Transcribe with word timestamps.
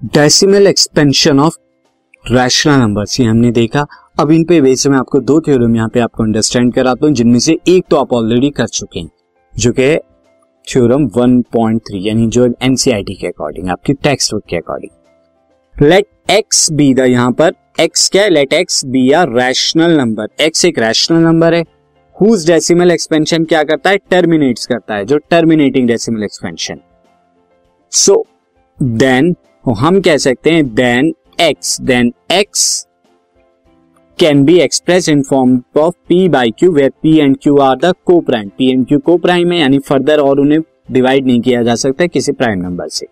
Decimal 0.00 0.66
expansion 0.66 1.40
of 1.40 1.54
rational 2.24 2.74
numbers 2.80 3.18
ये 3.20 3.26
हमने 3.26 3.50
देखा। 3.52 3.84
अब 4.20 4.30
इन 4.30 4.44
पे 4.44 4.60
बेस 4.60 4.86
में 4.86 4.96
आपको 4.98 5.20
दो 5.20 5.40
थ्योरम 5.40 5.74
यहाँ 5.76 5.88
पे 5.88 6.00
आपको 6.00 6.22
अंडरस्टैंड 6.22 6.72
कराता 6.74 7.06
हूँ, 7.06 7.14
जिनमें 7.14 7.38
से 7.38 7.56
एक 7.68 7.84
तो 7.90 7.96
आप 7.96 8.12
ऑलरेडी 8.12 8.50
कर 8.50 8.66
चुके 8.68 9.00
हैं, 9.00 9.10
जो 9.54 9.72
कि 9.72 9.96
थ्योरम 10.66 11.06
1.3 11.08 12.06
यानी 12.06 12.26
जो 12.28 12.46
एनसीआईटी 12.62 13.14
के 13.14 13.26
अकॉर्डिंग 13.26 13.68
आपकी 13.70 13.92
टेक्स्ट 13.94 14.32
बुक 14.34 14.44
के 14.48 14.56
according 14.56 15.82
let 15.82 16.06
x 16.30 16.70
be 16.72 16.92
the 16.94 17.06
यहाँ 17.06 17.32
पर 17.32 17.52
एक्स 17.80 18.08
क्या 18.08 18.22
है? 18.22 18.30
Let 18.30 18.52
x 18.52 18.84
be 18.86 19.10
a 19.12 19.24
rational 19.24 19.96
number 19.96 20.28
x 20.40 20.64
एक 20.64 20.78
रैशनल 20.78 21.22
नंबर 21.22 21.54
है। 21.54 21.64
हुज 22.16 22.46
डेसिमल 22.46 22.90
एक्सपेंशन 22.90 23.44
क्या 23.44 23.62
करता 23.64 23.90
है? 23.90 23.98
टर्मिनेट्स 24.10 24.66
करता 24.66 24.94
है, 24.94 25.04
जो 25.04 25.18
terminating 25.30 25.88
decimal 25.88 26.22
expansion 26.24 26.80
so 27.92 28.24
then 28.78 29.34
हम 29.74 30.00
कह 30.00 30.16
सकते 30.16 30.50
हैं 30.50 30.74
then 30.74 31.12
x 31.40 31.80
then 31.80 32.12
x 32.32 32.86
can 34.18 34.44
be 34.44 34.58
express 34.60 35.08
in 35.08 35.22
form 35.22 35.60
of 35.78 35.94
p 36.08 36.28
by 36.28 36.50
q 36.58 36.70
where 36.72 36.90
p 37.02 37.16
and 37.18 37.36
q 37.42 37.56
are 37.58 37.76
the 37.76 37.92
co 38.06 38.18
prime 38.20 38.48
p 38.58 38.70
and 38.70 38.86
q 38.86 38.98
co 38.98 39.16
prime 39.18 39.52
है, 39.52 39.58
यानी 39.60 39.78
further 39.78 40.20
और 40.20 40.40
उन्हें 40.40 40.60
divide 40.92 41.26
नहीं 41.26 41.40
किया 41.40 41.62
जा 41.62 41.74
सकता 41.74 42.06
किसी 42.06 42.32
प्राइम 42.32 42.62
नंबर 42.62 42.88
से। 42.88 43.06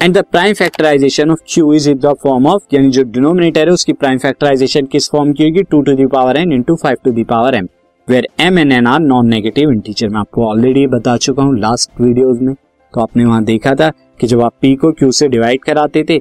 And 0.00 0.14
the 0.14 0.24
prime 0.30 0.54
factorization 0.54 1.30
of 1.30 1.40
q 1.48 1.72
is 1.74 1.88
in 1.90 1.98
the 1.98 2.14
form 2.22 2.46
of 2.46 2.74
यानी 2.74 2.90
जो 2.90 3.02
डिनोमिनेटर 3.04 3.68
है, 3.68 3.74
उसकी 3.74 3.92
प्राइम 3.92 4.18
फैक्टराइजेशन 4.18 4.86
किस 4.86 5.10
फॉर्म 5.10 5.32
की 5.32 5.44
होगी? 5.44 5.62
Two 5.62 5.82
to 5.82 5.94
the power 5.96 6.36
n 6.36 6.52
into 6.52 6.76
five 6.76 6.96
to 7.04 7.12
the power 7.12 7.54
m 7.54 7.68
where 8.08 8.28
m 8.40 8.58
n 8.58 8.72
n 8.72 8.86
are 8.86 9.00
non 9.00 9.28
negative 9.28 9.70
integer 9.72 10.08
मैं 10.08 10.20
आपको 10.20 10.46
already 10.46 10.86
बता 10.88 11.16
चुका 11.16 11.42
हूँ 11.42 11.58
लास्ट 11.58 12.00
वीडियोज़ 12.00 12.40
में। 12.40 12.54
तो 12.94 13.00
आपने 13.00 13.24
वहाँ 13.24 13.44
देखा 13.44 13.74
था 13.74 13.90
कि 13.90 14.26
जब 14.26 14.40
आप 14.40 14.54
पी 14.60 14.74
को 14.76 14.92
क्यू 14.92 15.12
से 15.12 15.28
डिवाइड 15.28 15.60
कराते 15.60 16.04
थे 16.10 16.18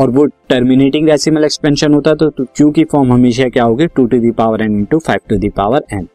और 0.00 0.10
वो 0.10 0.26
टर्मिनेटिंग 0.26 1.06
डेसिमल 1.06 1.44
एक्सपेंशन 1.44 1.94
होता 1.94 2.14
तो, 2.14 2.30
तो 2.30 2.44
क्यू 2.44 2.70
की 2.70 2.84
फॉर्म 2.84 3.12
हमेशा 3.12 3.48
क्या 3.48 3.64
होगी? 3.64 3.86
Two 3.86 4.06
to 4.06 4.18
the power 4.18 4.62
n 4.62 4.78
into 4.78 4.98
five 4.98 5.18
to 5.28 5.36
the power 5.36 5.84
n 5.92 6.08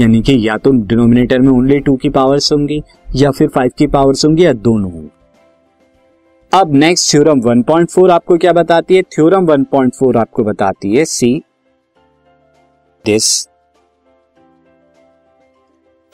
यानी 0.00 0.22
कि 0.22 0.48
या 0.48 0.56
तो 0.56 0.70
डिनोमिनेटर 0.70 1.38
में 1.38 1.48
ओनली 1.48 1.78
टू 1.80 1.96
की 1.96 2.08
पावर्स 2.08 2.52
होंगी 2.52 2.82
या 3.16 3.30
फिर 3.30 3.48
फाइव 3.48 3.70
की 3.78 3.86
पावर्स 3.86 4.24
होंगी 4.24 4.44
या 4.44 4.52
दोनों 4.52 4.92
होंगी। 4.92 5.08
अब 6.52 6.74
नेक्स्ट 6.74 7.10
थ्योरम 7.10 7.40
1.4 7.40 8.10
आपको 8.10 8.36
क्या 8.38 8.52
बताती 8.52 8.96
है? 8.96 9.02
थ्योरम 9.02 9.46
1.4 9.46 10.16
आपको 10.16 10.44
बताती 10.44 10.94
है 10.94 11.04
सी 11.04 11.42
दिस 13.06 13.48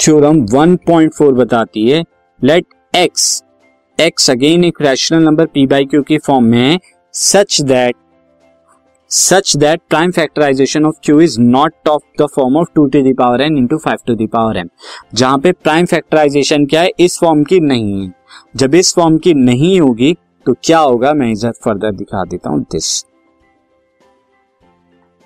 थ्योरम 0.00 0.47
1.4 0.47 1.33
बताती 1.33 1.91
है 1.91 2.05
लेट 2.45 2.67
एक्स 2.97 3.42
एक्स 3.98 4.31
अगेन 4.31 4.64
एक 4.64 4.81
rational 4.81 5.23
number 5.23 5.47
p 5.47 5.67
by 5.67 5.84
q 5.84 6.03
की 6.03 6.19
फॉर्म 6.19 6.45
में 6.45 6.78
such 7.14 7.61
that 7.61 7.97
such 9.11 9.56
that 9.56 9.81
prime 9.89 10.11
factorisation 10.11 10.84
of 10.87 10.95
q 11.05 11.20
is 11.20 11.41
not 11.41 11.89
of 11.89 12.22
the 12.22 12.27
form 12.34 12.56
of 12.56 12.69
two 12.75 12.87
to 12.87 13.03
the power 13.12 13.41
n 13.41 13.56
into 13.59 13.78
five 13.78 13.98
to 14.06 14.15
the power 14.17 14.56
m 14.56 14.69
जहाँ 15.15 15.39
पे 15.39 15.53
prime 15.53 15.87
factorisation 15.87 16.67
क्या 16.67 16.83
है, 16.83 16.91
इस 17.00 17.19
form 17.19 17.42
की 17.45 17.61
नहीं 17.61 18.05
है। 18.05 18.12
जब 18.56 18.75
इस 18.75 18.95
फॉर्म 18.95 19.19
की 19.19 19.34
नहीं 19.34 19.81
होगी 19.81 20.15
तो 20.47 20.55
क्या 20.65 20.78
होगा? 20.78 21.12
मैं 21.15 21.31
इधर 21.33 21.53
फर्दर 21.65 21.92
दिखा 21.92 22.25
देता 22.25 22.50
हूँ 22.50 22.61
दिस 22.72 23.05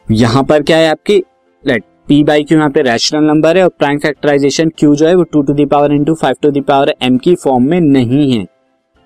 यहाँ 0.06 0.44
पर 0.44 0.62
क्या 0.62 0.76
है 0.76 0.90
आपकी? 0.90 1.22
लेट 1.62 1.84
पी 2.08 2.22
बाई 2.24 2.44
क्यू 2.44 2.56
यहाँ 2.58 2.70
पे 2.70 2.82
रैशनल 2.82 3.24
नंबर 3.24 3.56
है 3.56 3.62
और 3.62 3.68
प्राइम 3.68 3.98
फैक्टराइजेशन 3.98 4.68
क्यू 4.78 4.94
जो 4.96 5.06
है 5.06 5.14
वो 5.14 5.22
two 5.22 5.40
to 5.42 5.54
the power 5.54 5.92
into 5.92 6.14
five 6.14 6.36
to 6.42 6.50
the power 6.50 6.92
m 7.02 7.16
की 7.18 7.34
फॉर्म 7.34 7.64
में 7.64 7.80
नहीं 7.80 8.30
है। 8.32 8.46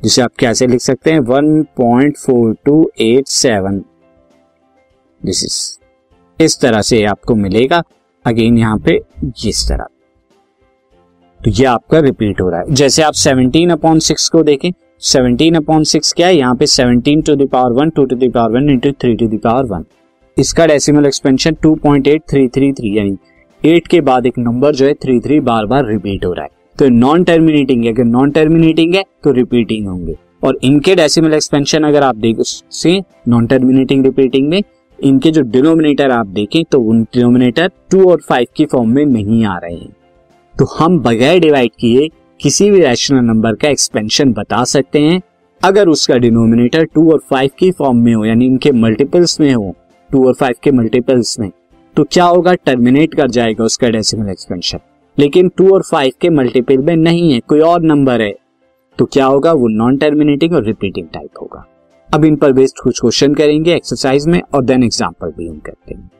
जिसे 0.00 0.22
आप 0.22 0.30
कैसे 0.38 0.66
लिख 0.66 0.80
सकते 0.80 1.12
हैं? 1.12 1.20
1.4287 1.20 3.84
दिस 5.24 5.44
इज़ 5.44 6.44
इस 6.44 6.60
तरह 6.60 6.80
से 6.82 7.04
आपको 7.04 7.34
मिलेगा। 7.34 7.82
अगेन 8.24 8.58
यहाँ 8.58 8.78
पे 8.78 9.00
इस 9.46 9.68
तरह। 9.68 9.86
तो 11.40 11.50
ये 11.50 11.64
आपका 11.64 11.98
रिपीट 11.98 12.40
हो 12.40 12.48
रहा 12.50 12.60
है। 12.60 12.74
जैसे 12.74 13.02
आप 13.02 13.14
17 13.14 13.70
अपॉन 13.72 13.98
सिक्स 13.98 14.28
को 14.28 14.42
देखें 14.42 14.70
17 15.02 15.56
अपॉन 15.56 15.84
सिक्स 15.84 16.12
क्या 16.12 16.26
है? 16.26 16.36
यहाँ 16.36 16.54
पे 16.54 16.66
17 16.66 17.26
two 17.26 17.34
the power 17.36 17.72
one 17.72 17.90
two 17.90 18.04
to 18.04 18.16
power 18.16 18.50
one 18.50 18.70
into 18.70 18.92
three 18.92 19.14
to 19.14 19.26
the power 19.28 19.64
one 19.64 19.84
इसका 20.38 20.66
डेसिमल 20.66 21.06
एक्सपेंशन 21.06 21.56
2.8333 21.66 22.96
यानी 22.96 23.16
8 23.62 23.88
के 23.88 24.00
बाद 24.00 24.26
एक 24.26 24.38
नंबर 24.38 24.74
जो 24.74 24.86
है 24.86 24.94
थ्री 24.94 25.18
थ्री 25.20 25.40
बार 25.40 25.66
बार 25.66 25.86
रिपीट 25.86 26.24
हो 26.24 26.32
रहा 26.32 26.44
है। 26.44 26.50
तो 26.78 26.88
नॉन 26.88 27.24
टर्मिनेटिंग 27.24 27.84
है। 27.84 27.92
अगर 27.92 28.04
नॉन 28.04 28.30
टर्मिनेटिंग 28.30 28.94
है 28.94 29.04
तो 29.24 29.32
रिपीटिंग 29.32 29.86
होंगे। 29.88 30.16
और 30.44 30.58
इनके 30.62 30.94
डेसिमल 30.94 31.34
एक्सपेंशन 31.34 31.82
अगर 31.82 32.02
आप 32.02 32.16
देख 32.16 32.36
से 32.70 33.00
नॉन 33.28 33.46
टर्मिनेटिंग 33.46 34.04
रिपीटिंग 34.04 34.48
में 34.48 34.62
इनके 35.04 35.30
जो 35.30 35.42
डिनोमिनेटर 35.42 36.10
आप 36.10 36.26
देखें 36.26 36.62
तो 36.64 36.80
उन 36.80 37.02
डिनोमिनेटर 37.04 37.70
टू 37.90 38.10
और 38.10 38.20
फाइव 38.20 38.46
की 38.56 38.64
फॉर्म 38.64 38.90
में 38.90 39.04
नहीं 39.04 39.44
आ 39.44 39.56
रहे 39.58 39.74
हैं। 39.74 39.92
तो 40.54 40.64
हम 40.76 40.98
बगैर 41.00 41.38
डिवाइड 41.40 41.70
किए 41.80 42.08
किसी 42.40 42.70
भी 42.70 42.80
रैशनल 42.80 43.24
नंबर 43.24 43.54
का 43.54 43.68
एक्सपेंशन 43.68 44.32
बता 44.32 44.62
सकते 44.64 45.00
हैं। 45.00 45.20
अगर 45.60 45.88
उसका 45.88 46.16
डिनोमिनेटर 46.16 46.84
टू 46.84 47.10
और 47.12 47.20
फाइव 47.30 47.50
की 47.58 47.70
फॉर्म 47.70 47.96
में 47.96 48.14
हो, 48.14 48.24
यानी 48.24 48.46
इनके 48.46 48.72
मल्टीपल्स 48.72 49.38
में 49.40 49.52
हो, 49.52 49.74
टू 50.10 50.26
और 50.26 50.34
फाइव 50.34 50.54
के 50.62 50.70
मल्टीपल्स 50.70 51.38
में 51.40 51.50
तो 51.96 52.04
क्या 52.04 52.24
होगा? 52.24 52.54
टर्मिनेट 52.54 53.14
कर 53.14 53.30
जाएगा 53.30 53.64
उसका 53.64 53.88
डेसिमल 53.88 54.30
एक्सपेंशन 54.30 54.78
लेकिन 55.18 55.48
टू 55.48 55.68
और 55.74 55.82
फाइव 55.82 56.12
के 56.20 56.30
मल्टीपल 56.30 56.78
में 56.78 56.96
नहीं 56.96 57.32
है, 57.32 57.40
कोई 57.40 57.60
और 57.60 57.82
नंबर 57.82 58.20
है। 58.20 58.32
तो 58.98 59.04
क्या 59.04 59.26
होगा? 59.26 59.52
वो 59.52 59.68
नॉन 59.68 59.96
टर्मिनेटिंग 59.96 60.54
और 60.54 60.64
रिपीटिंग 60.64 61.06
टाइप 61.14 61.40
होगा। 61.40 61.64
अब 62.10 62.24
इन 62.24 62.36
पर 62.36 62.52
बेस्ड 62.52 62.82
कुछ 62.82 63.00
क्वेश्चन 63.00 63.34
करेंगे 63.34 63.74
एक्सरसाइज 63.74 64.26
में 64.26 64.40
और 64.54 64.64
देन 64.64 64.82
एग्ज़ाम्पल 64.82 65.30
भी 65.30 65.48
हम 65.48 65.58
करते 65.58 65.94
हैं 65.94 66.10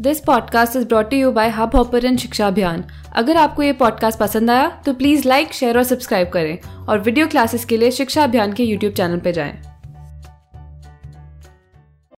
this 0.00 0.20
podcast 0.20 0.76
is 0.76 0.86
brought 0.88 1.12
you 1.12 1.30
by 1.32 1.48
Hubhopper 1.76 2.16
Shiksha 2.16 2.46
Abhiyan 2.46 2.84
अगर 3.16 3.36
आपको 3.36 3.62
ये 3.62 3.72
पॉडकास्ट 3.72 4.18
पसंद 4.18 4.50
आया 4.50 4.68
तो 4.86 4.94
प्लीज़ 4.94 5.28
लाइक 5.28 5.52
शेयर 5.52 5.78
और 5.78 5.84
सब्सक्राइब 5.84 6.28
करें 6.28 6.58
और 6.88 6.98
वीडियो 6.98 7.26
क्लासेस 7.26 7.64
के 7.64 7.76
लिए 7.76 7.90
शिक्षा 7.90 8.24
अभियान 8.24 8.52
के 8.52 8.64
यूट्यूब 8.64 8.92
चैनल 8.92 9.18
पर 9.18 9.30
जाएँ। 9.30 9.71